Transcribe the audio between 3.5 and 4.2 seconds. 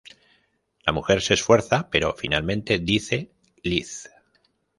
"Liz".